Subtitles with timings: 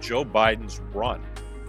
[0.00, 1.24] Joe Biden's run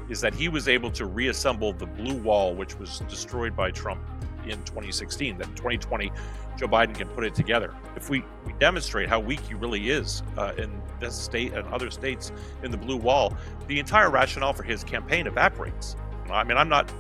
[0.10, 4.02] is that he was able to reassemble the blue wall, which was destroyed by Trump
[4.46, 5.38] in 2016.
[5.38, 6.12] That in 2020,
[6.58, 7.74] Joe Biden can put it together.
[7.96, 11.90] If we, we demonstrate how weak he really is uh, in this state and other
[11.90, 12.32] states
[12.64, 13.36] in the blue wall,
[13.68, 15.96] the entire rationale for his campaign evaporates.
[16.30, 16.92] I mean, I'm not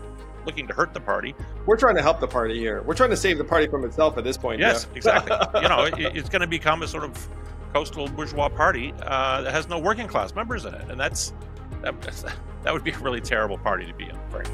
[0.45, 1.35] looking to hurt the party.
[1.65, 2.81] We're trying to help the party here.
[2.81, 4.59] We're trying to save the party from itself at this point.
[4.59, 5.37] Yes, exactly.
[5.61, 7.29] you know, it, it's going to become a sort of
[7.73, 11.33] coastal bourgeois party uh, that has no working class members in it, and that's
[11.81, 11.99] that,
[12.63, 14.53] that would be a really terrible party to be in, frankly.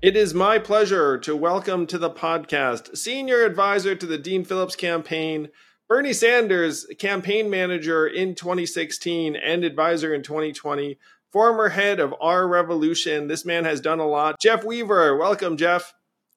[0.00, 4.76] It is my pleasure to welcome to the podcast senior advisor to the Dean Phillips
[4.76, 5.48] campaign,
[5.88, 10.98] Bernie Sanders, campaign manager in 2016 and advisor in 2020,
[11.34, 13.26] former head of Our Revolution.
[13.26, 14.36] This man has done a lot.
[14.40, 15.92] Jeff Weaver, welcome, Jeff.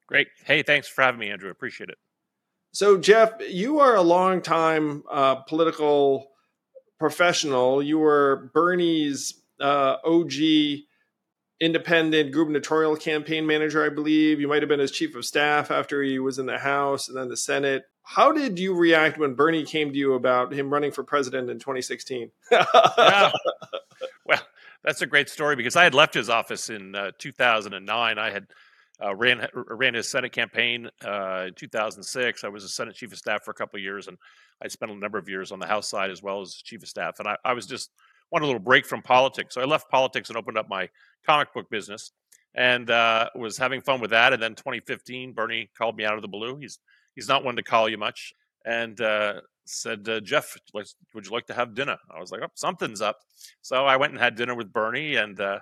[0.08, 0.26] Great.
[0.44, 1.50] Hey, thanks for having me, Andrew.
[1.50, 1.98] Appreciate it.
[2.72, 6.26] So, Jeff, you are a long time uh, political
[6.98, 7.80] professional.
[7.80, 10.32] You were Bernie's uh, OG
[11.60, 14.40] independent gubernatorial campaign manager, I believe.
[14.40, 17.16] You might have been his chief of staff after he was in the House and
[17.16, 17.84] then the Senate.
[18.02, 21.60] How did you react when Bernie came to you about him running for president in
[21.60, 22.32] 2016?
[22.50, 23.30] yeah.
[24.84, 28.18] That's a great story because I had left his office in uh, 2009.
[28.18, 28.46] I had
[29.02, 32.44] uh, ran ran his Senate campaign uh, in 2006.
[32.44, 34.16] I was a Senate chief of staff for a couple of years, and
[34.62, 36.88] I spent a number of years on the House side as well as chief of
[36.88, 37.18] staff.
[37.18, 37.90] And I, I was just
[38.30, 40.88] wanted a little break from politics, so I left politics and opened up my
[41.24, 42.12] comic book business,
[42.54, 44.32] and uh, was having fun with that.
[44.32, 46.56] And then 2015, Bernie called me out of the blue.
[46.56, 46.78] He's
[47.14, 48.32] he's not one to call you much,
[48.64, 51.96] and uh, said, uh, Jeff, would you like to have dinner?
[52.14, 53.16] I was like, oh, something's up.
[53.62, 55.58] So I went and had dinner with Bernie, and uh,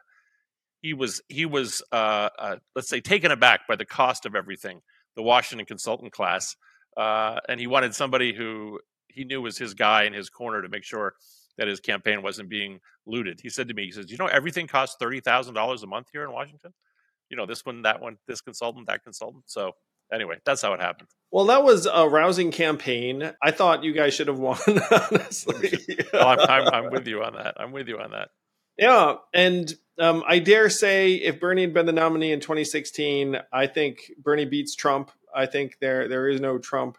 [0.82, 4.80] he was he was uh, uh, let's say taken aback by the cost of everything,
[5.16, 6.56] the Washington consultant class,
[6.96, 10.68] uh, and he wanted somebody who he knew was his guy in his corner to
[10.68, 11.14] make sure
[11.58, 13.40] that his campaign wasn't being looted.
[13.42, 16.08] He said to me, he says, you know, everything costs thirty thousand dollars a month
[16.12, 16.72] here in Washington.
[17.30, 19.44] You know, this one, that one, this consultant, that consultant.
[19.46, 19.72] So
[20.12, 21.08] anyway, that's how it happened.
[21.30, 23.32] Well, that was a rousing campaign.
[23.42, 24.58] I thought you guys should have won.
[24.66, 25.78] Honestly,
[26.12, 27.54] well, I'm, I'm, I'm, with you on that.
[27.58, 28.30] I'm with you on that.
[28.78, 33.66] Yeah, and um, I dare say, if Bernie had been the nominee in 2016, I
[33.66, 35.10] think Bernie beats Trump.
[35.34, 36.98] I think there there is no Trump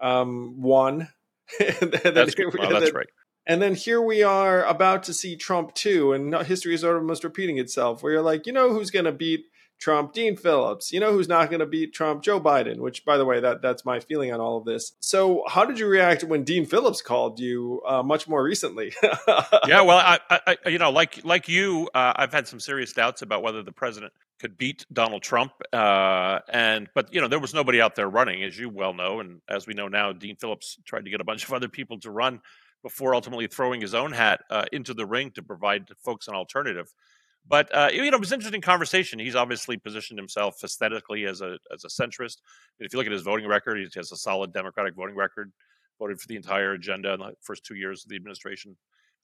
[0.00, 1.08] um, one.
[1.58, 1.80] that's,
[2.34, 3.08] that's right.
[3.46, 7.58] And then here we are about to see Trump too, and history is almost repeating
[7.58, 8.02] itself.
[8.02, 9.46] Where you're like, you know, who's going to beat
[9.80, 10.92] Trump, Dean Phillips.
[10.92, 12.22] You know who's not going to beat Trump?
[12.22, 12.78] Joe Biden.
[12.78, 14.92] Which, by the way, that that's my feeling on all of this.
[15.00, 18.92] So, how did you react when Dean Phillips called you uh, much more recently?
[19.66, 23.22] yeah, well, I, I, you know, like like you, uh, I've had some serious doubts
[23.22, 25.52] about whether the president could beat Donald Trump.
[25.72, 29.20] Uh, and but you know, there was nobody out there running, as you well know,
[29.20, 31.98] and as we know now, Dean Phillips tried to get a bunch of other people
[32.00, 32.40] to run
[32.82, 36.92] before ultimately throwing his own hat uh, into the ring to provide folks an alternative.
[37.48, 39.18] But uh, you know, it was an interesting conversation.
[39.18, 42.38] He's obviously positioned himself aesthetically as a as a centrist.
[42.78, 45.52] if you look at his voting record, he has a solid Democratic voting record.
[45.98, 48.76] Voted for the entire agenda in the first two years of the administration.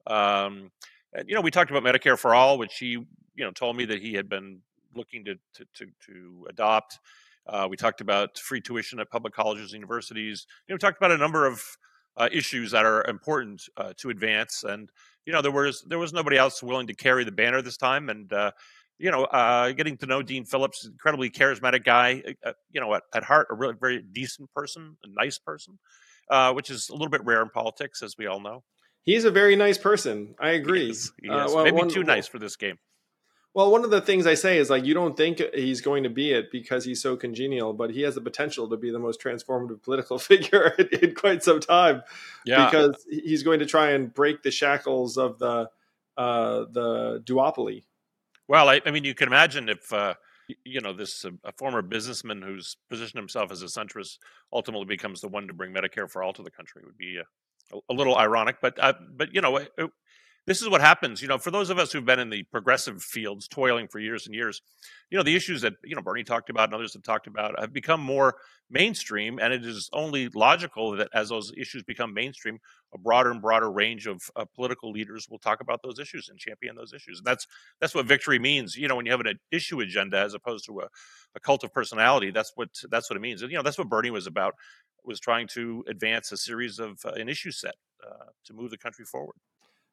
[0.07, 0.71] Um,
[1.15, 3.07] and, you know, we talked about Medicare for all, which he you
[3.45, 4.61] know told me that he had been
[4.95, 6.99] looking to to to, to adopt.
[7.47, 10.47] Uh, we talked about free tuition at public colleges and universities.
[10.67, 11.63] You know, we talked about a number of
[12.17, 14.65] uh, issues that are important uh, to advance.
[14.65, 14.91] And
[15.27, 18.09] you know, there was there was nobody else willing to carry the banner this time.
[18.09, 18.53] And uh,
[18.99, 22.23] you know, uh, getting to know Dean Phillips, incredibly charismatic guy.
[22.45, 25.79] Uh, you know, at, at, heart, a really very decent person, a nice person,
[26.31, 28.63] uh, which is a little bit rare in politics, as we all know.
[29.03, 30.35] He's a very nice person.
[30.41, 30.85] I agree.
[30.85, 31.13] He is.
[31.21, 31.55] He is.
[31.55, 32.79] Well, Maybe one, too nice for this game.
[33.57, 36.11] Well, one of the things I say is like you don't think he's going to
[36.11, 39.19] be it because he's so congenial, but he has the potential to be the most
[39.19, 42.03] transformative political figure in, in quite some time.
[42.45, 45.71] Yeah, because he's going to try and break the shackles of the
[46.19, 47.85] uh, the duopoly.
[48.47, 50.17] Well, I, I, mean, you can imagine if uh,
[50.67, 54.19] you know this uh, a former businessman who's positioned himself as a centrist
[54.53, 56.83] ultimately becomes the one to bring Medicare for all to the country.
[56.83, 57.21] It would be
[57.73, 59.73] a, a little ironic, but uh, but you know, it,
[60.47, 61.21] this is what happens.
[61.21, 64.27] You know, for those of us who've been in the progressive fields, toiling for years
[64.27, 64.63] and years,
[65.11, 67.59] you know, the issues that you know Bernie talked about and others have talked about
[67.59, 68.37] have become more
[68.71, 72.59] mainstream, and it is only logical that as those issues become mainstream,
[72.95, 76.39] a broader and broader range of uh, political leaders will talk about those issues and
[76.39, 77.19] champion those issues.
[77.19, 77.47] And that's
[77.81, 78.77] that's what victory means.
[78.77, 80.89] You know, when you have an issue agenda as opposed to a,
[81.35, 83.43] a cult of personality, that's what that's what it means.
[83.43, 84.55] And you know, that's what Bernie was about
[85.05, 88.79] was trying to advance a series of uh, an issue set uh, to move the
[88.79, 89.37] country forward.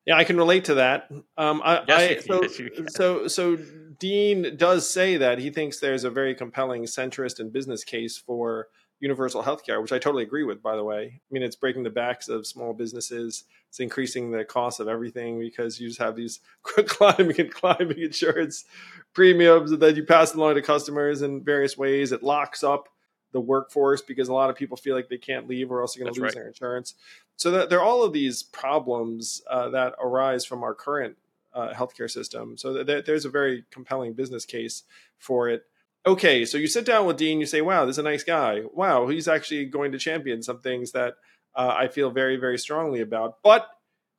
[0.06, 1.10] Yeah, I can relate to that.
[1.38, 3.58] Um, I, yes, I, so, yes, so, so
[4.00, 8.68] Dean does say that he thinks there's a very compelling centrist and business case for
[9.00, 11.04] universal health care, which I totally agree with, by the way.
[11.04, 13.44] I mean, it's breaking the backs of small businesses.
[13.70, 18.66] It's increasing the cost of everything because you just have these climbing and climbing insurance
[19.14, 22.12] premiums then you pass along to customers in various ways.
[22.12, 22.88] It locks up
[23.34, 26.04] the workforce because a lot of people feel like they can't leave or else they're
[26.04, 26.36] going to lose right.
[26.36, 26.94] their insurance.
[27.36, 31.18] So that there are all of these problems uh, that arise from our current
[31.54, 32.58] uh, healthcare system.
[32.58, 34.84] So th- there's a very compelling business case
[35.18, 35.66] for it.
[36.06, 38.62] Okay, so you sit down with Dean, you say, "Wow, this is a nice guy.
[38.74, 41.16] Wow, he's actually going to champion some things that
[41.56, 43.70] uh, I feel very, very strongly about." But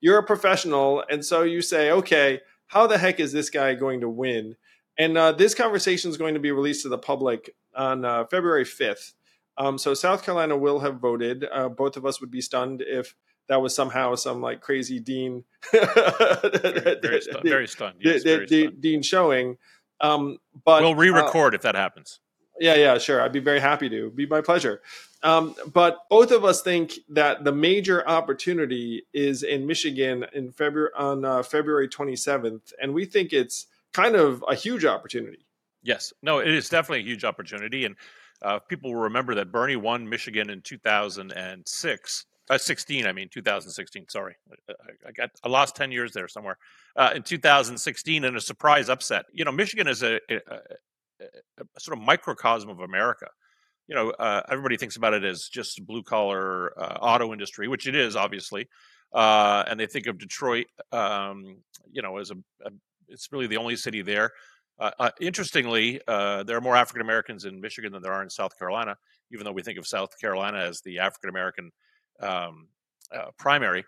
[0.01, 4.01] you're a professional, and so you say, "Okay, how the heck is this guy going
[4.01, 4.57] to win?"
[4.97, 8.65] And uh, this conversation is going to be released to the public on uh, February
[8.65, 9.13] 5th.
[9.57, 11.47] Um, so South Carolina will have voted.
[11.51, 13.15] Uh, both of us would be stunned if
[13.49, 17.45] that was somehow some like crazy Dean, very, very, stunned.
[17.45, 17.97] Very stunned.
[18.01, 18.81] Yes, very stunned.
[18.81, 19.59] Dean showing.
[20.01, 22.21] Um, but we'll re-record uh, if that happens.
[22.59, 23.21] Yeah, yeah, sure.
[23.21, 23.97] I'd be very happy to.
[23.97, 24.81] It'd be my pleasure.
[25.23, 30.91] Um, but both of us think that the major opportunity is in Michigan in February
[30.97, 35.44] on uh, February 27th, and we think it's kind of a huge opportunity.
[35.85, 37.95] Yes, no, it is definitely a huge opportunity, and
[38.43, 42.27] uh, people will remember that Bernie won Michigan in 2006.
[42.51, 44.07] Uh, 16, I mean 2016.
[44.09, 44.35] Sorry,
[45.07, 46.59] I, got I lost 10 years there somewhere.
[46.97, 49.25] Uh, in 2016, in a surprise upset.
[49.33, 51.25] You know, Michigan is a, a, a,
[51.61, 53.29] a sort of microcosm of America.
[53.87, 57.87] You know, uh, everybody thinks about it as just blue collar uh, auto industry, which
[57.87, 58.69] it is obviously,
[59.15, 61.59] uh, and they think of Detroit, um,
[61.91, 62.35] you know, as a,
[63.09, 64.33] it's really the only city there.
[64.79, 68.31] Uh, uh, interestingly, uh, there are more African Americans in Michigan than there are in
[68.31, 68.97] South Carolina,
[69.33, 71.71] even though we think of South Carolina as the African American
[72.21, 72.69] um,
[73.15, 73.85] uh, primary.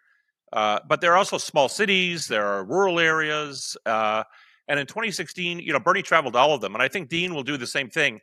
[0.53, 3.77] Uh, but there are also small cities, there are rural areas.
[3.85, 4.23] Uh,
[4.69, 6.75] and in 2016, you know, Bernie traveled all of them.
[6.75, 8.21] And I think Dean will do the same thing.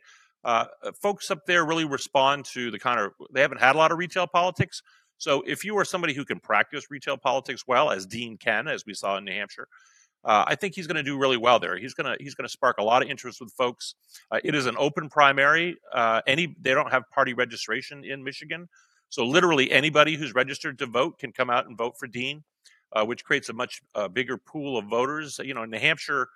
[1.00, 3.98] folks up there really respond to the kind of, they haven't had a lot of
[3.98, 4.82] retail politics.
[5.18, 8.84] So if you are somebody who can practice retail politics well, as Dean can, as
[8.86, 9.68] we saw in New Hampshire,
[10.24, 11.76] uh, I think he's going to do really well there.
[11.76, 13.94] He's going to he's going to spark a lot of interest with folks.
[14.30, 15.76] Uh, it is an open primary.
[15.92, 18.68] Uh, any they don't have party registration in Michigan,
[19.08, 22.42] so literally anybody who's registered to vote can come out and vote for Dean,
[22.92, 25.38] uh, which creates a much uh, bigger pool of voters.
[25.42, 26.28] You know, in New Hampshire,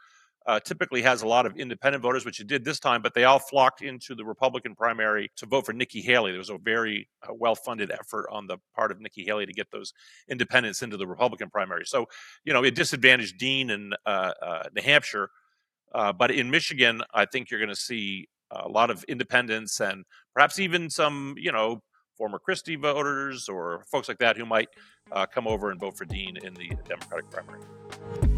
[0.49, 3.25] uh, typically has a lot of independent voters, which it did this time, but they
[3.25, 6.31] all flocked into the Republican primary to vote for Nikki Haley.
[6.31, 9.53] There was a very uh, well funded effort on the part of Nikki Haley to
[9.53, 9.93] get those
[10.27, 11.85] independents into the Republican primary.
[11.85, 12.07] So,
[12.45, 15.29] you know, it disadvantaged Dean in uh, uh New Hampshire.
[15.95, 20.05] Uh, but in Michigan, I think you're going to see a lot of independents and
[20.35, 21.83] perhaps even some, you know,
[22.17, 24.69] former Christie voters or folks like that who might
[25.13, 28.38] uh, come over and vote for Dean in the Democratic primary.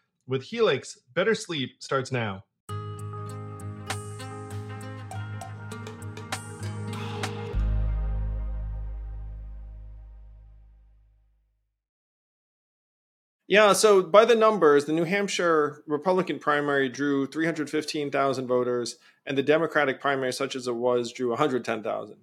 [0.31, 2.45] With Helix, better sleep starts now.
[13.45, 18.95] Yeah, so by the numbers, the New Hampshire Republican primary drew 315,000 voters,
[19.25, 22.15] and the Democratic primary, such as it was, drew 110,000.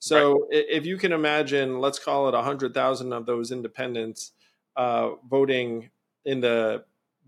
[0.00, 0.46] So right.
[0.50, 4.32] if you can imagine, let's call it 100,000 of those independents
[4.74, 5.90] uh, voting
[6.24, 6.82] in the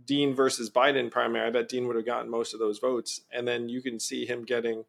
[0.07, 3.21] Dean versus Biden primary, I bet Dean would have gotten most of those votes.
[3.33, 4.85] And then you can see him getting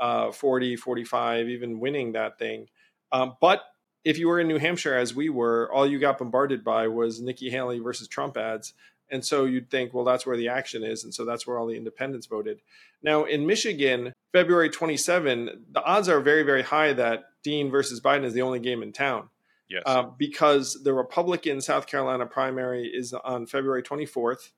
[0.00, 2.68] uh, 40, 45, even winning that thing.
[3.12, 3.62] Um, but
[4.04, 7.20] if you were in New Hampshire, as we were, all you got bombarded by was
[7.20, 8.74] Nikki Haley versus Trump ads.
[9.10, 11.02] And so you'd think, well, that's where the action is.
[11.02, 12.60] And so that's where all the independents voted.
[13.02, 18.24] Now, in Michigan, February 27, the odds are very, very high that Dean versus Biden
[18.24, 19.30] is the only game in town.
[19.68, 19.82] Yes.
[19.84, 24.50] Uh, because the Republican South Carolina primary is on February 24th,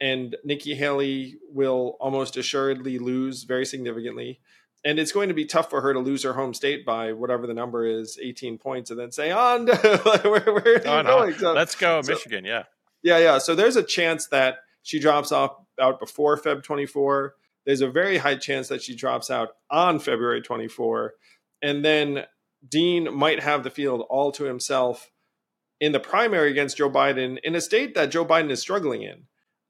[0.00, 4.40] and Nikki Haley will almost assuredly lose very significantly
[4.84, 7.46] and it's going to be tough for her to lose her home state by whatever
[7.46, 11.34] the number is, 18 points, and then say, on, where, where are you oh, going?
[11.34, 12.64] So, Let's go, so, Michigan, yeah.
[13.02, 13.38] Yeah, yeah.
[13.38, 17.34] So there's a chance that she drops off out before Feb 24.
[17.64, 21.14] There's a very high chance that she drops out on February 24.
[21.62, 22.24] And then
[22.66, 25.10] Dean might have the field all to himself
[25.80, 29.24] in the primary against Joe Biden in a state that Joe Biden is struggling in.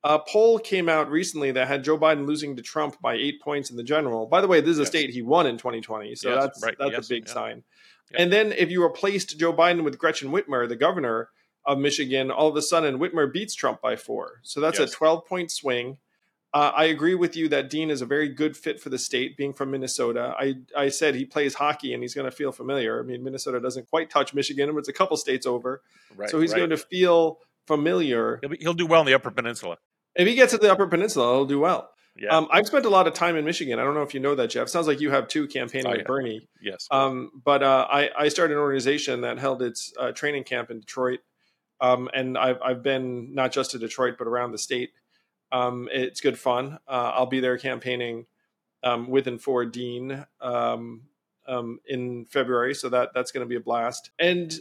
[0.05, 3.71] A poll came out recently that had Joe Biden losing to Trump by eight points
[3.71, 4.27] in the general.
[4.27, 4.89] By the way, this is a yes.
[4.89, 6.77] state he won in 2020, so yes, that's right.
[6.79, 7.35] that's yes, a big yeah.
[7.35, 7.65] sign.
[8.13, 8.23] Yeah.
[8.23, 11.31] And then if you replaced Joe Biden with Gretchen Whitmer, the governor
[11.67, 14.41] of Michigan, all of a sudden Whitmer beats Trump by four.
[14.43, 15.99] So that's a 12 point swing.
[16.55, 19.37] Uh, I agree with you that Dean is a very good fit for the state,
[19.37, 20.35] being from Minnesota.
[20.39, 22.99] I, I said he plays hockey and he's going to feel familiar.
[22.99, 25.83] I mean, Minnesota doesn't quite touch Michigan, but it's a couple states over.
[26.17, 26.59] Right, so he's right.
[26.59, 28.39] going to feel familiar.
[28.41, 29.77] He'll, be, he'll do well in the Upper Peninsula.
[30.15, 31.91] If he gets to the Upper Peninsula, he'll do well.
[32.17, 32.37] Yeah.
[32.37, 33.79] Um, I've spent a lot of time in Michigan.
[33.79, 34.69] I don't know if you know that, Jeff.
[34.69, 36.05] Sounds like you have two campaigning oh, with yeah.
[36.07, 36.49] Bernie.
[36.61, 36.89] Yes.
[36.91, 40.81] Um, but uh, I, I, started an organization that held its uh, training camp in
[40.81, 41.21] Detroit.
[41.81, 44.91] Um, and I've, I've been not just to Detroit, but around the state.
[45.53, 46.79] Um, it's good fun.
[46.87, 48.27] Uh, I'll be there campaigning
[48.83, 51.03] um, with and for Dean um,
[51.87, 52.75] in February.
[52.75, 54.11] So that, that's going to be a blast.
[54.19, 54.59] And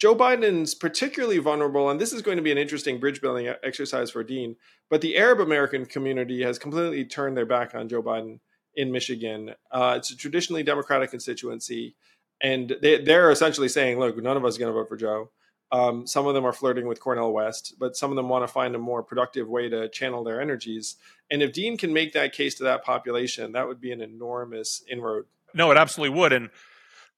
[0.00, 4.10] Joe Biden's particularly vulnerable, and this is going to be an interesting bridge building exercise
[4.10, 4.56] for Dean.
[4.88, 8.40] But the Arab American community has completely turned their back on Joe Biden
[8.74, 9.54] in Michigan.
[9.70, 11.96] Uh, it's a traditionally Democratic constituency,
[12.42, 15.30] and they, are essentially saying, "Look, none of us are going to vote for Joe."
[15.72, 18.52] Um, some of them are flirting with Cornel West, but some of them want to
[18.52, 20.96] find a more productive way to channel their energies.
[21.30, 24.82] And if Dean can make that case to that population, that would be an enormous
[24.88, 25.26] inroad.
[25.54, 26.32] No, it absolutely would.
[26.32, 26.50] And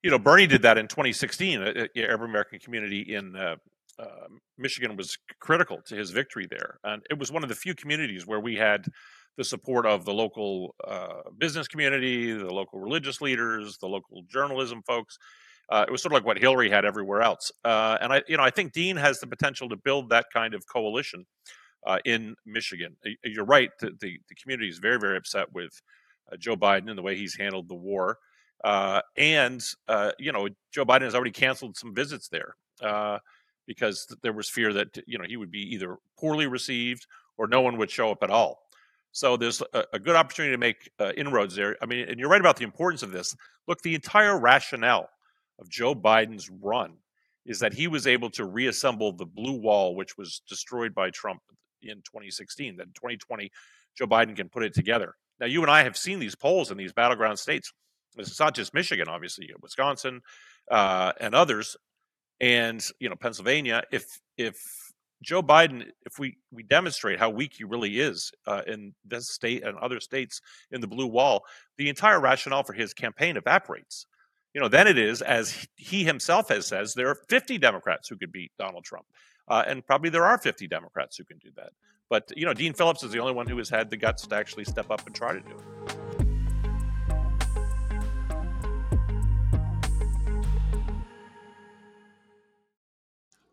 [0.03, 1.63] you know, Bernie did that in 2016.
[1.63, 3.57] Uh, every American community in uh,
[3.99, 4.27] uh,
[4.59, 8.27] Michigan was critical to his victory there, and it was one of the few communities
[8.27, 8.87] where we had
[9.37, 14.83] the support of the local uh, business community, the local religious leaders, the local journalism
[14.87, 15.19] folks.
[15.69, 18.37] Uh, it was sort of like what Hillary had everywhere else, uh, and I, you
[18.37, 21.25] know, I think Dean has the potential to build that kind of coalition
[22.05, 22.97] in Michigan.
[23.25, 25.81] You're right; the, the, the community is very, very upset with
[26.39, 28.19] Joe Biden and the way he's handled the war.
[28.65, 33.19] Uh, and uh, you know, Joe Biden has already canceled some visits there uh,
[33.67, 37.07] because there was fear that you know he would be either poorly received
[37.39, 38.61] or no one would show up at all.
[39.11, 41.77] So there's a, a good opportunity to make uh, inroads there.
[41.83, 43.37] I mean, and you're right about the importance of this.
[43.67, 45.09] Look, the entire rationale
[45.63, 46.95] of Joe Biden's run
[47.47, 51.41] is that he was able to reassemble the blue wall, which was destroyed by Trump
[51.83, 52.77] in 2016.
[52.77, 53.51] That in 2020,
[53.97, 55.15] Joe Biden can put it together.
[55.41, 57.73] Now, you and I have seen these polls in these battleground states
[58.17, 60.21] it's not just Michigan, obviously, Wisconsin
[60.71, 61.77] uh, and others,
[62.41, 63.83] and you know Pennsylvania.
[63.91, 64.05] If
[64.37, 64.57] if
[65.23, 69.63] Joe Biden, if we we demonstrate how weak he really is uh, in this state
[69.65, 70.41] and other states
[70.71, 71.45] in the blue wall,
[71.79, 74.07] the entire rationale for his campaign evaporates.
[74.55, 78.17] You know, then it is as he himself has says there are 50 Democrats who
[78.17, 79.07] could beat Donald Trump,
[79.49, 81.71] uh, and probably there are 50 Democrats who can do that.
[82.11, 84.37] But you know, Dean Phillips is the only one who has had the guts to
[84.37, 86.02] actually step up and try to do it.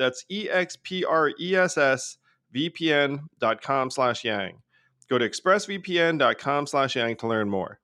[0.00, 2.16] That's E-X-P-R-E-S-S
[2.56, 4.62] vpn.com slash yang.
[5.10, 7.80] Go to expressvpn.com slash yang to learn more.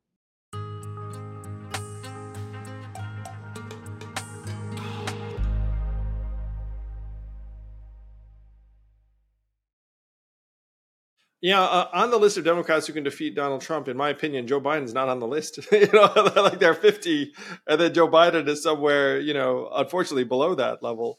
[11.43, 14.47] Yeah, uh, on the list of Democrats who can defeat Donald Trump, in my opinion,
[14.47, 15.59] Joe Biden's not on the list.
[15.71, 17.35] you know, like they're 50,
[17.69, 21.19] and then Joe Biden is somewhere, you know, unfortunately below that level,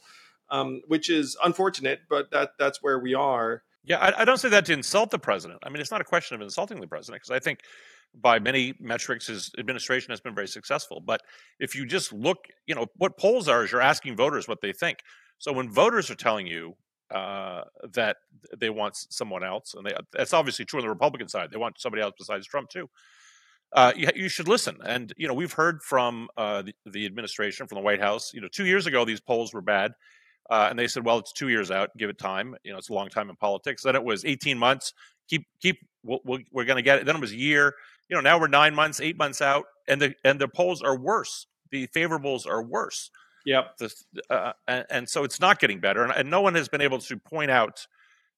[0.50, 3.64] um, which is unfortunate, but that that's where we are.
[3.84, 5.60] Yeah, I, I, don't say that to insult the president.
[5.64, 7.62] I mean, it's not a question of insulting the president because I think
[8.14, 11.00] by many metrics his administration has been very successful.
[11.00, 11.22] But
[11.60, 14.74] if you just look, you know, what polls are is you're asking voters what they
[14.74, 15.00] think.
[15.38, 16.76] So when voters are telling you
[17.12, 17.62] uh,
[17.94, 18.18] that
[18.58, 21.52] they want someone else, and they, that's obviously true on the Republican side.
[21.52, 22.90] They want somebody else besides Trump too.
[23.74, 24.78] Uh, you, you, should listen.
[24.84, 28.34] And you know, we've heard from uh, the, the, administration, from the White House.
[28.34, 29.94] You know, two years ago these polls were bad,
[30.50, 31.96] uh, and they said, "Well, it's two years out.
[31.98, 32.56] Give it time.
[32.64, 34.94] You know, it's a long time in politics." Then it was 18 months.
[35.30, 35.78] Keep keep.
[36.04, 37.06] we we we are going to get it.
[37.06, 37.74] Then it was a year.
[38.10, 40.98] You know, now we're nine months, eight months out, and the and the polls are
[40.98, 41.48] worse.
[41.72, 43.12] The favorables are worse.
[43.46, 43.78] Yep.
[43.78, 43.96] The,
[44.30, 47.00] uh, and, and, so it's not getting better, and, and, no one has been able
[47.00, 47.88] to point out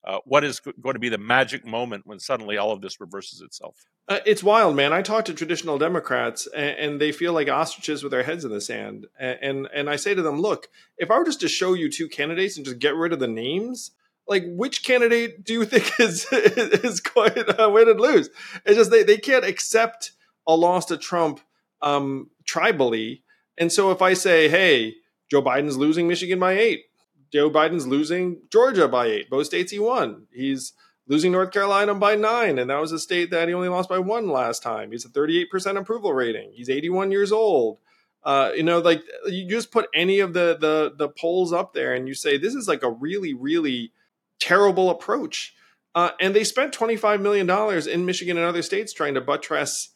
[0.03, 3.41] uh, what is going to be the magic moment when suddenly all of this reverses
[3.41, 3.85] itself.
[4.07, 4.93] Uh, it's wild, man.
[4.93, 8.51] I talk to traditional Democrats, and, and, they feel like ostriches with their heads in
[8.51, 9.07] the sand.
[9.19, 11.91] And, and and I say to them, look, if I were just to show you
[11.91, 13.91] two candidates and just get rid of the names,
[14.27, 18.29] like which candidate do you think is is going to win and lose?
[18.65, 20.13] It's just they, they can't accept
[20.47, 21.41] a loss to Trump
[21.81, 23.21] um, tribally
[23.59, 24.95] and so if I say, hey,
[25.29, 26.85] Joe Biden's losing Michigan by eight,
[27.31, 30.27] Joe Biden's losing Georgia by eight, both states he won.
[30.31, 30.73] He's
[31.07, 33.99] losing North Carolina by nine, and that was a state that he only lost by
[33.99, 34.91] one last time.
[34.91, 36.51] He's a 38% approval rating.
[36.53, 37.79] He's 81 years old.
[38.23, 41.93] Uh, you know, like you just put any of the the the polls up there,
[41.93, 43.93] and you say this is like a really, really
[44.39, 45.55] terrible approach.
[45.95, 49.89] Uh, and they spent 25 million dollars in Michigan and other states trying to buttress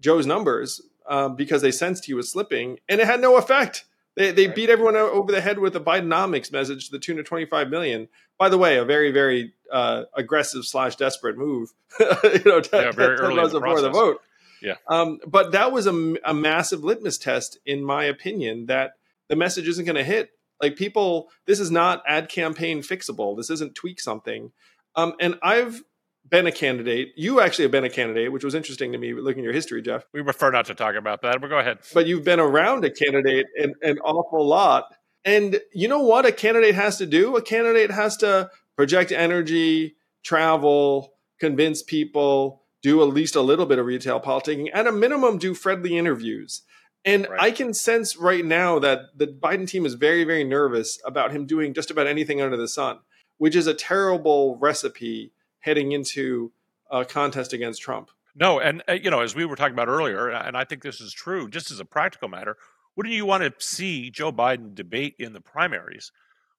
[0.00, 3.84] Joe's numbers um, because they sensed he was slipping, and it had no effect.
[4.16, 4.54] They, they right.
[4.54, 8.08] beat everyone over the head with a Bidenomics message to the tune of 25 million.
[8.38, 11.72] By the way, a very, very uh, aggressive slash desperate move.
[12.00, 14.20] you know, yeah, very early before the vote.
[14.62, 14.76] Yeah.
[14.88, 18.92] Um, but that was a, a massive litmus test, in my opinion, that
[19.28, 20.30] the message isn't going to hit.
[20.62, 23.36] Like people, this is not ad campaign fixable.
[23.36, 24.52] This isn't tweak something.
[24.96, 25.82] Um, and I've
[26.28, 27.12] been a candidate.
[27.16, 29.82] You actually have been a candidate, which was interesting to me looking at your history,
[29.82, 30.04] Jeff.
[30.12, 31.78] We prefer not to talk about that, but go ahead.
[31.92, 34.94] But you've been around a candidate an, an awful lot.
[35.24, 37.36] And you know what a candidate has to do?
[37.36, 43.78] A candidate has to project energy, travel, convince people, do at least a little bit
[43.78, 46.62] of retail politicking, at a minimum, do friendly interviews.
[47.04, 47.40] And right.
[47.40, 51.46] I can sense right now that the Biden team is very, very nervous about him
[51.46, 53.00] doing just about anything under the sun,
[53.36, 55.32] which is a terrible recipe
[55.64, 56.52] heading into
[56.90, 58.10] a contest against Trump.
[58.34, 61.00] No, and uh, you know, as we were talking about earlier, and I think this
[61.00, 62.56] is true, just as a practical matter,
[62.96, 66.12] wouldn't you want to see Joe Biden debate in the primaries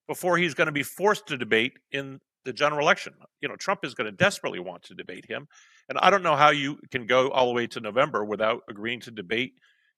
[0.08, 3.14] before he's going to be forced to debate in the general election?
[3.42, 5.48] You know, Trump is going to desperately want to debate him,
[5.88, 9.02] and I don't know how you can go all the way to November without agreeing
[9.02, 9.54] to debate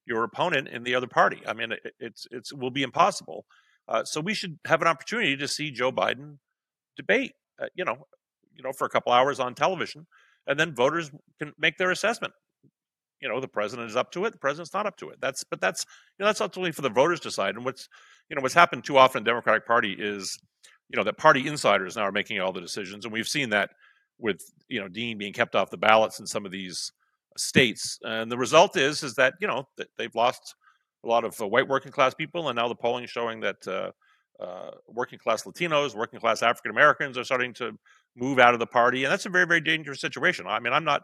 [0.06, 1.42] your opponent in the other party.
[1.48, 3.46] I mean, it, it's it's will be impossible.
[3.88, 6.40] Uh, so we should have an opportunity to see Joe Biden
[6.98, 7.34] debate.
[7.62, 8.06] Uh, you know,
[8.58, 10.06] you know, for a couple hours on television,
[10.48, 12.34] and then voters can make their assessment.
[13.22, 15.18] You know, the president is up to it, the president's not up to it.
[15.22, 15.86] That's but that's
[16.18, 17.56] you know that's ultimately for the voters to decide.
[17.56, 17.88] And what's
[18.30, 20.38] you know what's happened too often in the Democratic Party is
[20.90, 23.70] you know that party insiders now are making all the decisions, and we've seen that
[24.20, 26.92] with you know Dean being kept off the ballots in some of these
[27.38, 29.68] states, and the result is is that you know
[29.98, 30.56] they've lost
[31.04, 33.68] a lot of uh, white working class people, and now the polling is showing that
[33.68, 33.92] uh,
[34.44, 37.78] uh, working class Latinos, working class African Americans are starting to
[38.18, 40.46] move out of the party, and that's a very very dangerous situation.
[40.48, 41.04] I mean, I'm not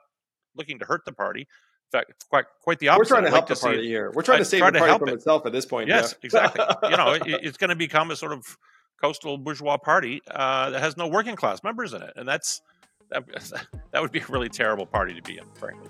[0.56, 1.42] looking to hurt the party.
[1.42, 3.12] In fact, quite quite the opposite.
[3.12, 4.12] We're trying to help like the party here.
[4.14, 5.14] We're trying to save the party from it.
[5.14, 5.90] itself at this point.
[5.90, 6.66] Yes, exactly.
[6.90, 8.58] you know, it, it's going to become a sort of
[9.02, 12.62] coastal bourgeois party uh, that has no working class members in it, and that's
[13.10, 13.24] that,
[13.92, 15.90] that would be a really terrible party to be in, frankly.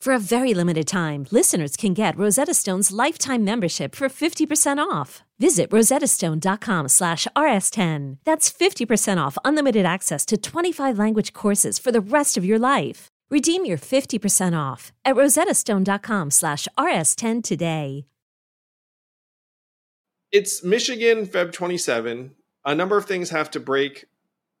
[0.00, 5.22] For a very limited time, listeners can get Rosetta Stone's lifetime membership for 50% off.
[5.38, 8.16] Visit rosettastone.com slash rs10.
[8.24, 13.08] That's 50% off unlimited access to 25 language courses for the rest of your life.
[13.30, 18.06] Redeem your 50% off at rosettastone.com slash rs10 today.
[20.32, 22.30] It's Michigan, Feb 27.
[22.64, 24.06] A number of things have to break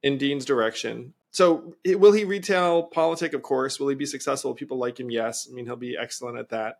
[0.02, 1.14] in Dean's direction.
[1.32, 3.34] So, will he retail politic?
[3.34, 3.78] Of course.
[3.78, 4.54] Will he be successful?
[4.54, 5.10] People like him?
[5.10, 5.46] Yes.
[5.50, 6.76] I mean, he'll be excellent at that.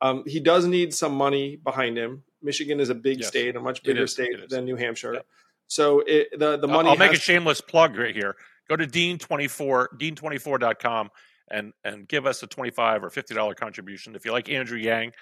[0.00, 2.22] Um, he does need some money behind him.
[2.42, 3.28] Michigan is a big yes.
[3.28, 5.14] state, a much bigger state than New Hampshire.
[5.14, 5.20] Yeah.
[5.66, 6.88] So it, the the money.
[6.88, 8.36] I'll make a shameless plug right here.
[8.68, 11.10] Go to Dean twenty four dean24.com
[11.50, 14.78] and and give us a twenty five or fifty dollar contribution if you like Andrew
[14.78, 15.12] Yang,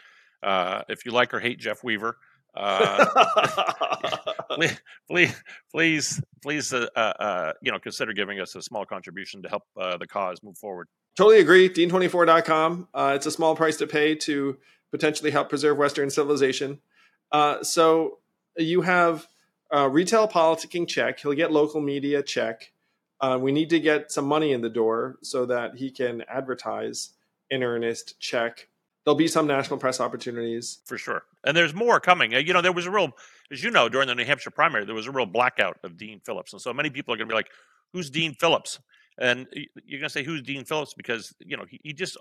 [0.42, 2.18] uh, if you like or hate Jeff Weaver,
[2.54, 3.06] uh,
[5.08, 9.62] please, please, please, uh, uh, you know, consider giving us a small contribution to help
[9.80, 10.88] uh, the cause move forward.
[11.16, 11.68] Totally agree.
[11.68, 12.88] Dean24.com.
[12.92, 14.58] Uh, it's a small price to pay to
[14.90, 16.80] potentially help preserve Western civilization.
[17.32, 18.18] Uh, so
[18.56, 19.26] you have
[19.72, 21.20] retail politicking check.
[21.20, 22.72] He'll get local media check.
[23.38, 27.10] we need to get some money in the door so that he can advertise
[27.50, 28.68] in earnest check
[29.06, 32.72] there'll be some national press opportunities for sure and there's more coming you know there
[32.72, 33.10] was a real
[33.50, 36.20] as you know during the new hampshire primary there was a real blackout of dean
[36.24, 37.50] phillips and so many people are going to be like
[37.92, 38.78] who's dean phillips
[39.18, 42.18] and you're going to say who's dean phillips because you know he, he just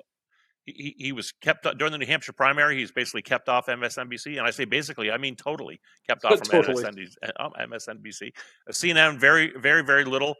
[0.65, 2.77] he, he was kept during the New Hampshire primary.
[2.77, 6.47] He's basically kept off MSNBC, and I say basically, I mean totally kept off from
[6.63, 6.83] totally.
[6.83, 8.31] MSNBC.
[8.67, 10.35] Uh, CNN very, very, very little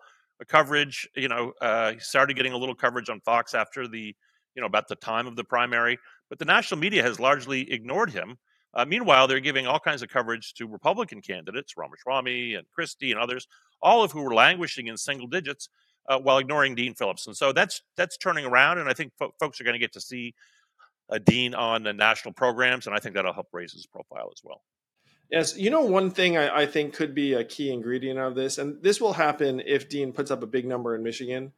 [0.47, 1.07] coverage.
[1.15, 4.15] You know, uh, he started getting a little coverage on Fox after the,
[4.55, 5.99] you know, about the time of the primary.
[6.29, 8.37] But the national media has largely ignored him.
[8.73, 13.19] Uh, meanwhile, they're giving all kinds of coverage to Republican candidates, Ramaswamy and Christie and
[13.19, 13.47] others,
[13.81, 15.69] all of who were languishing in single digits
[16.07, 17.27] uh, while ignoring Dean Phillips.
[17.27, 19.93] And so that's that's turning around, and I think fo- folks are going to get
[19.93, 20.35] to see
[21.09, 24.41] a Dean on the national programs, and I think that'll help raise his profile as
[24.43, 24.61] well.
[25.31, 28.57] Yes, you know one thing I, I think could be a key ingredient of this,
[28.57, 31.53] and this will happen if Dean puts up a big number in Michigan.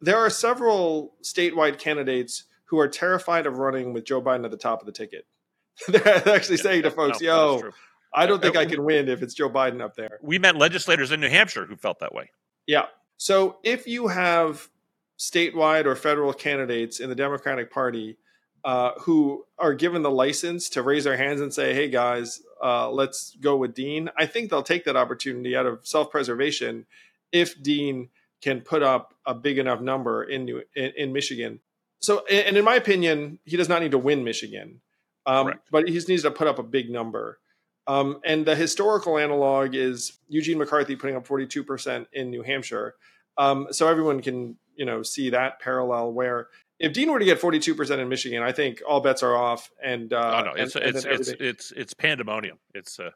[0.00, 4.56] There are several statewide candidates who are terrified of running with Joe Biden at the
[4.56, 5.26] top of the ticket.
[5.88, 7.70] They're actually yeah, saying to folks, no, "Yo,
[8.14, 11.12] I don't think I can win if it's Joe Biden up there." We met legislators
[11.12, 12.30] in New Hampshire who felt that way.
[12.66, 12.86] Yeah.
[13.18, 14.70] So if you have
[15.18, 18.16] statewide or federal candidates in the Democratic Party
[18.64, 22.90] uh, who are given the license to raise their hands and say, "Hey guys, uh,
[22.90, 26.86] let's go with Dean," I think they'll take that opportunity out of self-preservation
[27.32, 28.08] if Dean
[28.40, 31.60] can put up a big enough number in New, in, in Michigan
[32.02, 34.80] so, and in my opinion, he does not need to win Michigan,
[35.24, 37.38] um, but he just needs to put up a big number.
[37.86, 42.96] Um, and the historical analog is Eugene McCarthy putting up 42% in New Hampshire.
[43.38, 47.40] Um, so everyone can, you know, see that parallel where if Dean were to get
[47.40, 49.70] 42% in Michigan, I think all bets are off.
[49.82, 52.58] And, uh, oh, no, it's, and, it's, and it's, it's, it's, pandemonium.
[52.74, 53.10] It's, uh,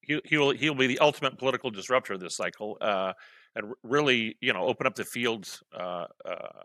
[0.00, 2.78] he, he'll, he'll be the ultimate political disruptor of this cycle.
[2.80, 3.12] Uh,
[3.54, 6.64] and really, you know, open up the fields uh, uh,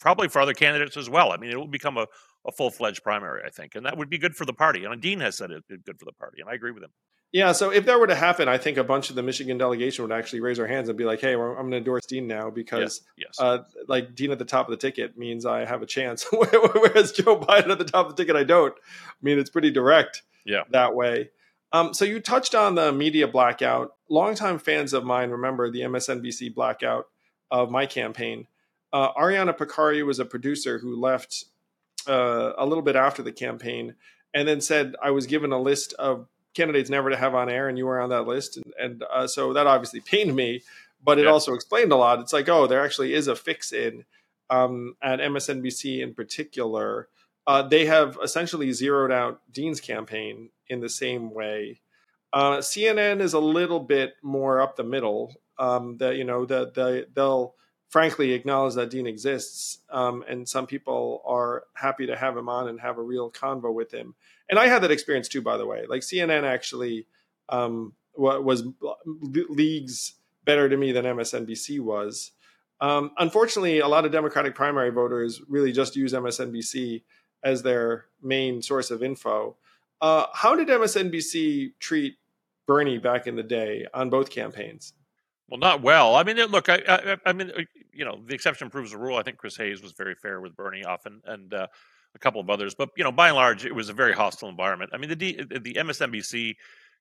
[0.00, 1.32] probably for other candidates as well.
[1.32, 2.06] I mean, it will become a,
[2.46, 4.84] a full fledged primary, I think, and that would be good for the party.
[4.84, 6.90] And Dean has said it's good for the party, and I agree with him.
[7.32, 10.02] Yeah, so if that were to happen, I think a bunch of the Michigan delegation
[10.04, 12.50] would actually raise their hands and be like, "Hey, I'm going to endorse Dean now
[12.50, 13.40] because, yes, yes.
[13.40, 17.12] Uh, like Dean at the top of the ticket means I have a chance, whereas
[17.12, 18.74] Joe Biden at the top of the ticket, I don't.
[18.74, 21.30] I mean, it's pretty direct, yeah, that way.
[21.72, 23.94] Um, so you touched on the media blackout.
[24.08, 27.06] Longtime fans of mine remember the MSNBC blackout
[27.48, 28.48] of my campaign.
[28.92, 31.44] Uh, Ariana Pekary was a producer who left
[32.08, 33.94] uh, a little bit after the campaign
[34.34, 37.68] and then said I was given a list of candidates never to have on air,
[37.68, 40.62] and you were on that list, and, and uh, so that obviously pained me,
[41.02, 41.30] but it yeah.
[41.30, 42.20] also explained a lot.
[42.20, 44.04] It's like, oh, there actually is a fix in
[44.48, 47.08] um, at MSNBC in particular.
[47.46, 51.80] Uh, they have essentially zeroed out Dean's campaign in the same way.
[52.32, 55.34] Uh, CNN is a little bit more up the middle.
[55.58, 57.54] Um, that you know, that the, they'll
[57.90, 62.68] frankly acknowledge that Dean exists, um, and some people are happy to have him on
[62.68, 64.14] and have a real convo with him.
[64.48, 65.84] And I had that experience too, by the way.
[65.88, 67.06] Like CNN actually
[67.48, 68.64] um, was
[69.04, 72.32] leagues better to me than MSNBC was.
[72.80, 77.02] Um, unfortunately, a lot of Democratic primary voters really just use MSNBC
[77.42, 79.56] as their main source of info.
[80.00, 82.16] Uh, how did MSNBC treat
[82.66, 84.94] Bernie back in the day on both campaigns?
[85.48, 86.14] Well, not well.
[86.14, 87.50] I mean, look, I, I, I, mean,
[87.92, 89.16] you know, the exception proves the rule.
[89.16, 91.66] I think Chris Hayes was very fair with Bernie often, and uh,
[92.14, 92.74] a couple of others.
[92.74, 94.90] But you know, by and large, it was a very hostile environment.
[94.92, 96.54] I mean, the D, the MSNBC,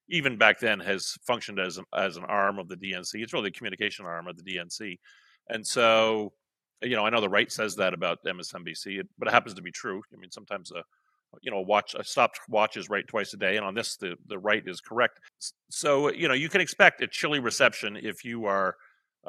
[0.09, 3.15] even back then, has functioned as as an arm of the DNC.
[3.15, 4.97] It's really the communication arm of the DNC,
[5.49, 6.33] and so
[6.81, 9.71] you know, I know the right says that about MSNBC, but it happens to be
[9.71, 10.01] true.
[10.13, 10.83] I mean, sometimes a
[11.41, 14.15] you know watch a stopped watch is right twice a day, and on this the
[14.27, 15.19] the right is correct.
[15.69, 18.75] So you know you can expect a chilly reception if you are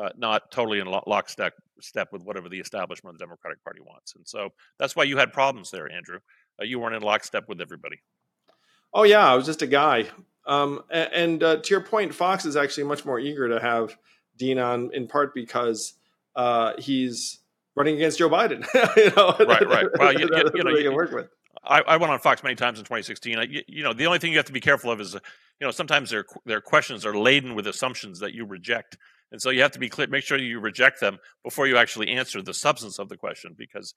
[0.01, 4.15] uh, not totally in lockstep step with whatever the establishment of the Democratic Party wants,
[4.15, 6.19] and so that's why you had problems there, Andrew.
[6.61, 7.97] Uh, you weren't in lockstep with everybody.
[8.93, 10.07] Oh yeah, I was just a guy.
[10.47, 13.97] Um, and, and uh, to your point, Fox is actually much more eager to have
[14.37, 15.95] Dean on, in part because
[16.35, 17.39] uh, he's
[17.77, 18.67] running against Joe Biden.
[18.97, 19.87] you know, right, right.
[19.99, 21.29] Well, you, you, you know, you, work with.
[21.63, 23.39] I, I, went on Fox many times in 2016.
[23.39, 25.21] I, you, you, know, the only thing you have to be careful of is, uh,
[25.61, 28.97] you know, sometimes their their questions are laden with assumptions that you reject,
[29.33, 30.07] and so you have to be clear.
[30.07, 33.95] Make sure you reject them before you actually answer the substance of the question, because,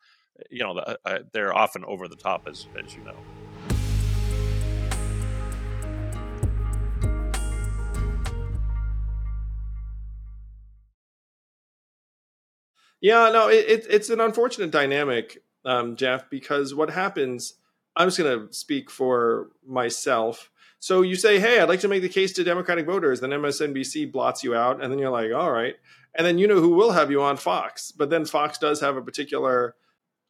[0.49, 3.15] you know, uh they're often over the top, as as you know.
[13.01, 17.55] Yeah, no, it, it, it's an unfortunate dynamic, um, Jeff, because what happens,
[17.97, 20.49] I'm just going to speak for myself.
[20.83, 23.21] So you say, hey, I'd like to make the case to Democratic voters.
[23.21, 24.83] Then MSNBC blots you out.
[24.83, 25.75] And then you're like, all right.
[26.13, 27.93] And then you know who will have you on Fox.
[27.93, 29.75] But then Fox does have a particular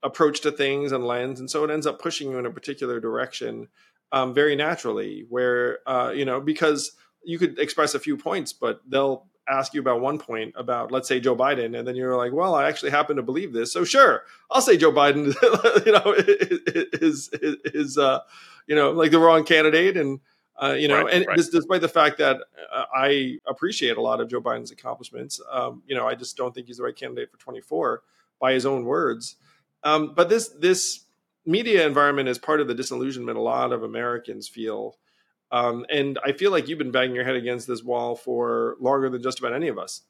[0.04, 1.40] approach to things and lens.
[1.40, 3.68] And so it ends up pushing you in a particular direction
[4.12, 6.92] um, very naturally, where, uh, you know, because
[7.24, 11.08] you could express a few points, but they'll ask you about one point about let's
[11.08, 13.84] say Joe Biden and then you're like well I actually happen to believe this so
[13.84, 15.36] sure I'll say Joe Biden
[15.86, 16.14] you know
[17.02, 18.20] is is uh
[18.66, 20.22] you know like the wrong candidate and
[20.62, 21.38] uh, you know, right, and right.
[21.38, 22.38] This, despite the fact that
[22.72, 26.54] uh, I appreciate a lot of Joe Biden's accomplishments, um, you know, I just don't
[26.54, 28.04] think he's the right candidate for 24
[28.40, 29.38] by his own words.
[29.84, 31.06] Um, but this this
[31.46, 34.98] media environment is part of the disillusionment a lot of Americans feel
[35.54, 39.08] um, and I feel like you've been banging your head against this wall for longer
[39.08, 40.02] than just about any of us.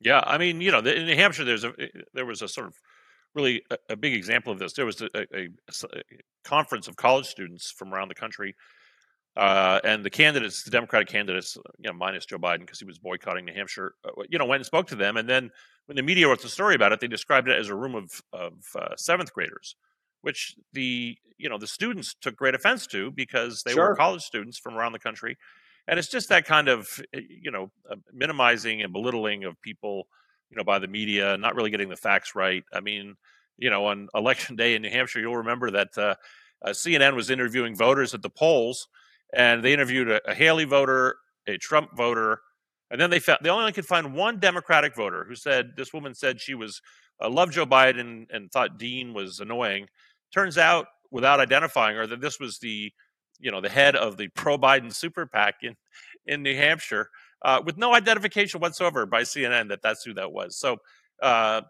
[0.00, 2.68] Yeah, I mean, you know, in New Hampshire, there's a eh, there was a sort
[2.68, 2.80] of
[3.34, 4.74] really a, a big example of this.
[4.74, 5.48] There was a, a, a,
[6.44, 8.54] conference of college students from around the country,
[9.36, 12.98] uh, and the candidates, the Democratic candidates, you know, minus Joe Biden because he was
[12.98, 15.16] boycotting New Hampshire, uh, you know, went and spoke to them.
[15.16, 15.50] And then
[15.86, 18.22] when the media wrote the story about it, they described it as a room of
[18.32, 19.76] of uh, seventh graders
[20.22, 23.90] which the you know the students took great offense to because they sure.
[23.90, 25.36] were college students from around the country
[25.86, 30.06] and it's just that kind of eh, you know uh, minimizing and belittling of people
[30.50, 33.14] you know by the media not really getting the facts right i mean
[33.58, 36.14] you know on election day in new hampshire you'll remember that uh,
[36.64, 38.88] uh, cnn was interviewing voters at the polls
[39.32, 41.16] and they interviewed a, a haley voter
[41.46, 42.40] a trump voter
[42.90, 46.14] and then they found they only could find one democratic voter who said this woman
[46.14, 46.80] said she was
[47.22, 49.86] uh, loved joe biden and thought dean was annoying
[50.32, 52.90] Turns out, without identifying her, that this was the
[53.38, 55.76] you know the head of the pro Biden super PAC in
[56.26, 57.10] in New Hampshire,
[57.42, 60.58] uh, with no identification whatsoever by CNN that that's who that was.
[60.58, 60.78] So.
[61.22, 61.62] Uh,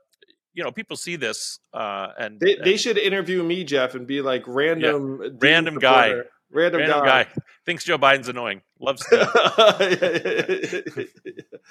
[0.55, 4.21] you know, people see this, uh, and they, they should interview me, Jeff, and be
[4.21, 6.13] like random, yeah, random guy,
[6.53, 7.25] random, random guy.
[7.25, 7.31] guy.
[7.67, 9.05] thinks Joe Biden's annoying, loves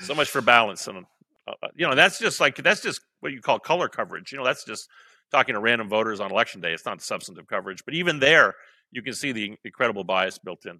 [0.02, 1.06] so much for balance, and
[1.48, 4.32] uh, you know that's just like that's just what you call color coverage.
[4.32, 4.88] You know, that's just
[5.32, 6.74] talking to random voters on election day.
[6.74, 8.56] It's not substantive coverage, but even there,
[8.92, 10.80] you can see the incredible bias built in.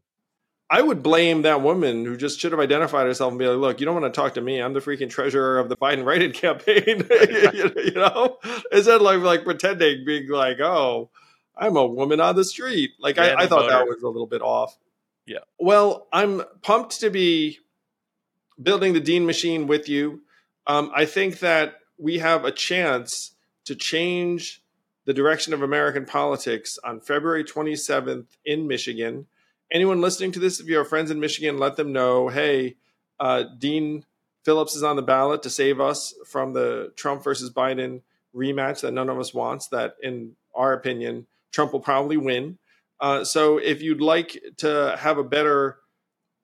[0.70, 3.80] I would blame that woman who just should have identified herself and be like, "Look,
[3.82, 4.60] you don't want to talk to me.
[4.60, 6.84] I'm the freaking treasurer of the Biden write campaign."
[7.86, 8.38] you, know,
[8.72, 11.10] instead like like pretending, being like, "Oh,
[11.62, 13.70] I'm a woman on the street." Like I, I, thought voter.
[13.70, 14.78] that was a little bit off.
[15.26, 15.40] Yeah.
[15.60, 17.60] Well, I'm pumped to be
[18.62, 20.22] building the Dean machine with you.
[20.68, 23.32] Um, I think that we have a chance
[23.66, 24.62] to change
[25.06, 29.28] the direction of American politics on February 27th in Michigan.
[29.72, 32.76] Anyone listening to this, if you have friends in Michigan, let them know hey,
[33.20, 34.06] uh, Dean
[34.44, 38.02] Phillips is on the ballot to save us from the Trump versus Biden
[38.36, 42.58] rematch that none of us wants, that in our opinion, Trump will probably win.
[43.00, 45.78] Uh, so if you'd like to have a better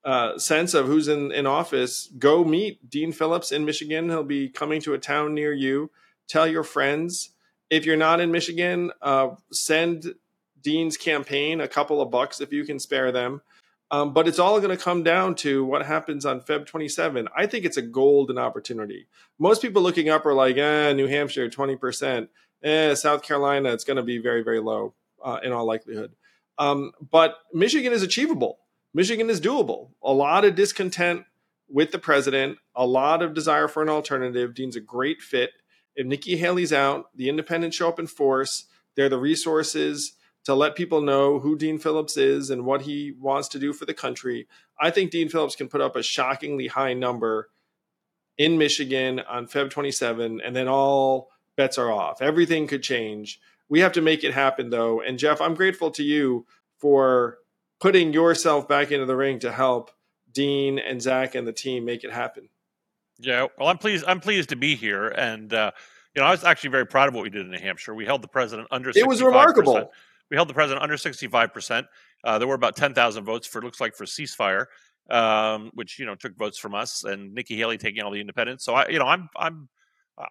[0.04, 4.10] uh, sense of who's in, in office, go meet Dean Phillips in Michigan.
[4.10, 5.92] He'll be coming to a town near you.
[6.28, 7.32] Tell your friends.
[7.70, 10.16] If you're not in Michigan, uh, send
[10.62, 13.42] Dean's campaign a couple of bucks if you can spare them.
[13.90, 17.28] Um, but it's all going to come down to what happens on Feb 27.
[17.36, 19.08] I think it's a golden opportunity.
[19.40, 22.28] Most people looking up are like, eh, New Hampshire, 20%.
[22.64, 24.94] Eh, South Carolina, it's going to be very, very low
[25.24, 26.14] uh, in all likelihood.
[26.58, 28.60] Um, but Michigan is achievable.
[28.94, 29.90] Michigan is doable.
[30.02, 31.26] A lot of discontent
[31.70, 34.54] with the president, a lot of desire for an alternative.
[34.54, 35.52] Dean's a great fit.
[35.96, 38.66] If Nikki Haley's out, the independents show up in force.
[38.96, 40.14] They're the resources
[40.46, 43.86] to let people know who Dean Phillips is and what he wants to do for
[43.86, 44.48] the country.
[44.80, 47.50] I think Dean Phillips can put up a shockingly high number
[48.38, 52.22] in Michigan on Feb 27, and then all bets are off.
[52.22, 53.40] Everything could change.
[53.68, 55.02] We have to make it happen, though.
[55.02, 56.46] And Jeff, I'm grateful to you
[56.78, 57.40] for
[57.82, 59.92] putting yourself back into the ring to help
[60.32, 62.48] Dean and Zach and the team make it happen.
[63.20, 64.06] Yeah, well, I'm pleased.
[64.08, 65.72] I'm pleased to be here, and uh,
[66.16, 67.94] you know, I was actually very proud of what we did in New Hampshire.
[67.96, 68.92] We held the president under.
[68.92, 69.92] It was remarkable
[70.30, 71.86] we held the president under 65%.
[72.24, 74.66] Uh, there were about 10,000 votes for, it looks like, for ceasefire,
[75.10, 78.66] um, which, you know, took votes from us and Nikki Haley taking all the independents.
[78.66, 79.70] So, I, you know, I'm, I'm,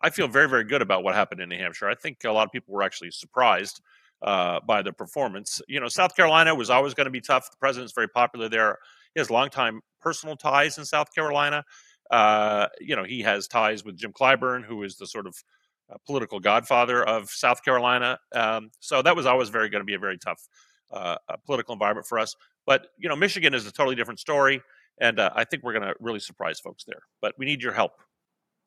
[0.02, 1.88] I feel very, very good about what happened in New Hampshire.
[1.88, 3.80] I think a lot of people were actually surprised
[4.22, 5.60] uh, by the performance.
[5.68, 7.50] You know, South Carolina was always going to be tough.
[7.50, 8.78] The president's very popular there.
[9.14, 11.64] He has longtime personal ties in South Carolina.
[12.10, 15.34] Uh, you know, he has ties with Jim Clyburn, who is the sort of
[16.06, 18.18] political godfather of South Carolina.
[18.34, 20.40] Um, so that was always very going to be a very tough
[20.90, 22.34] uh, political environment for us.
[22.66, 24.60] But you know, Michigan is a totally different story,
[25.00, 27.00] and uh, I think we're going to really surprise folks there.
[27.20, 27.92] But we need your help.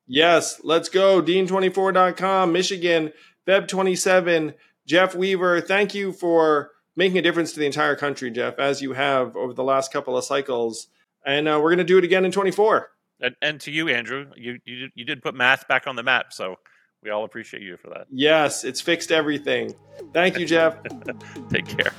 [0.09, 1.21] Yes, let's go.
[1.21, 3.13] Dean24.com, Michigan,
[3.47, 4.55] Feb 27.
[4.87, 8.93] Jeff Weaver, thank you for making a difference to the entire country, Jeff, as you
[8.93, 10.87] have over the last couple of cycles.
[11.23, 12.89] And uh, we're going to do it again in 24.
[13.21, 16.33] And, and to you, Andrew, you, you you did put math back on the map,
[16.33, 16.55] so
[17.03, 18.07] we all appreciate you for that.
[18.09, 19.75] Yes, it's fixed everything.
[20.13, 20.77] Thank you, Jeff.
[21.49, 21.91] Take care.